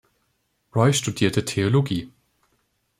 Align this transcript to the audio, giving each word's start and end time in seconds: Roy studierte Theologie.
Roy 0.71 0.93
studierte 0.93 1.45
Theologie. 1.45 2.11